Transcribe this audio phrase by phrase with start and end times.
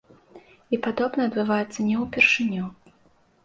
[0.77, 2.65] І падобнае адбываецца не ўпершыню.